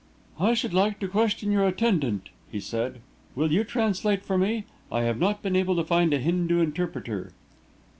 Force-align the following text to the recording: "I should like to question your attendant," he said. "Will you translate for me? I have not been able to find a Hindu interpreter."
"I 0.39 0.55
should 0.55 0.73
like 0.73 0.97
to 1.01 1.07
question 1.07 1.51
your 1.51 1.67
attendant," 1.67 2.29
he 2.51 2.59
said. 2.59 3.01
"Will 3.35 3.51
you 3.51 3.63
translate 3.63 4.25
for 4.25 4.35
me? 4.35 4.63
I 4.91 5.03
have 5.03 5.19
not 5.19 5.43
been 5.43 5.55
able 5.55 5.75
to 5.75 5.83
find 5.83 6.11
a 6.11 6.17
Hindu 6.17 6.59
interpreter." 6.59 7.33